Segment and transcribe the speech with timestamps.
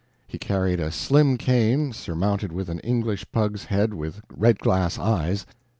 [0.25, 5.45] He carried a slim cane, surmounted with an English pug's head with red glass eyes.